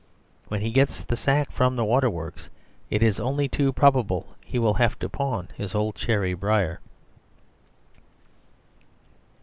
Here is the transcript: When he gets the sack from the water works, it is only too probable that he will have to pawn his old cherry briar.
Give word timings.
When 0.47 0.61
he 0.61 0.71
gets 0.71 1.03
the 1.03 1.15
sack 1.15 1.51
from 1.51 1.75
the 1.75 1.85
water 1.85 2.09
works, 2.09 2.49
it 2.89 3.03
is 3.03 3.19
only 3.19 3.47
too 3.47 3.71
probable 3.71 4.21
that 4.29 4.47
he 4.49 4.57
will 4.57 4.73
have 4.73 4.97
to 4.97 5.07
pawn 5.07 5.49
his 5.55 5.75
old 5.75 5.93
cherry 5.93 6.33
briar. 6.33 6.79